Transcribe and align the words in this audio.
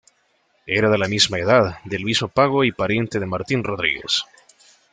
Era 0.65 0.89
de 0.89 0.97
la 0.97 1.07
misma 1.07 1.37
edad, 1.37 1.77
del 1.85 2.03
mismo 2.03 2.27
pago 2.27 2.63
y 2.63 2.71
pariente 2.71 3.19
de 3.19 3.27
Martín 3.27 3.63
Rodríguez. 3.63 4.23